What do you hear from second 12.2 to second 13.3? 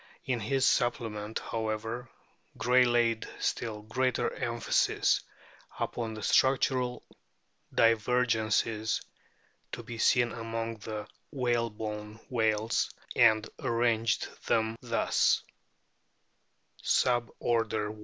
whales, o o